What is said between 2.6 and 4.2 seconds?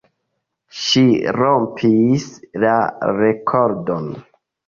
la rekordon.